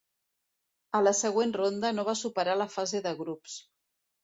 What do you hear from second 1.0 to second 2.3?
la següent ronda no va